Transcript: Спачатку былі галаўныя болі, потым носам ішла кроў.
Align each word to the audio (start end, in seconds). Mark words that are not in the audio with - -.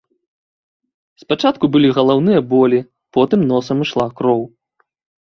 Спачатку 1.25 1.69
былі 1.77 1.93
галаўныя 1.99 2.41
болі, 2.57 2.79
потым 3.19 3.39
носам 3.55 3.77
ішла 3.89 4.13
кроў. 4.21 4.41